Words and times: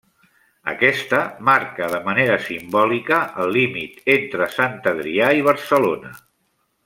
Aquesta 0.71 1.17
marca 1.49 1.89
de 1.95 1.99
manera 2.07 2.37
simbòlica 2.45 3.19
el 3.43 3.53
límit 3.59 4.01
entre 4.15 4.47
Sant 4.57 4.81
Adrià 4.95 5.31
i 5.41 5.45
Barcelona. 5.51 6.15